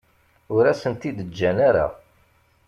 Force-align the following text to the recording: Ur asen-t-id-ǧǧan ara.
Ur 0.55 0.63
asen-t-id-ǧǧan 0.71 1.57
ara. 1.67 1.85